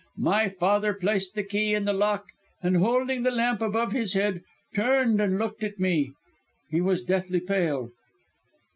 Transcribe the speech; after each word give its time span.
My 0.17 0.49
father 0.49 0.95
placed 0.95 1.35
the 1.35 1.43
key 1.43 1.75
in 1.75 1.85
the 1.85 1.93
lock, 1.93 2.25
and 2.63 2.77
holding 2.77 3.21
the 3.21 3.29
lamp 3.29 3.61
above 3.61 3.91
his 3.91 4.13
head, 4.15 4.41
turned 4.73 5.21
and 5.21 5.37
looked 5.37 5.61
at 5.63 5.77
me. 5.79 6.09
He 6.71 6.81
was 6.81 7.03
deathly 7.03 7.39
pale. 7.39 7.91